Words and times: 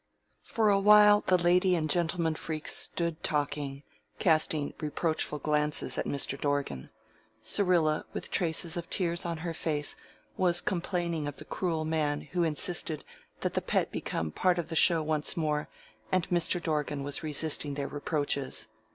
For 0.41 0.71
a 0.71 0.79
while 0.79 1.21
the 1.21 1.37
lady 1.37 1.75
and 1.75 1.87
gentleman 1.87 2.33
freaks 2.33 2.75
stood 2.75 3.21
talking, 3.21 3.83
casting 4.17 4.73
reproachful 4.79 5.37
glances 5.37 5.95
at 5.95 6.07
Mr. 6.07 6.41
Dorgan. 6.41 6.89
Syrilla, 7.43 8.05
with 8.11 8.31
traces 8.31 8.75
of 8.75 8.89
tears 8.89 9.27
on 9.27 9.37
her 9.45 9.53
face, 9.53 9.95
was 10.37 10.59
complaining 10.59 11.27
of 11.27 11.37
the 11.37 11.45
cruel 11.45 11.85
man 11.85 12.21
who 12.21 12.41
insisted 12.43 13.03
that 13.41 13.53
the 13.53 13.61
Pet 13.61 13.91
become 13.91 14.31
part 14.31 14.57
of 14.57 14.69
the 14.69 14.75
show 14.75 15.03
once 15.03 15.37
more 15.37 15.69
and 16.11 16.27
Mr. 16.31 16.59
Dorgan 16.59 17.03
was 17.03 17.21
resisting 17.21 17.75
their 17.75 17.87
reproaches. 17.87 18.69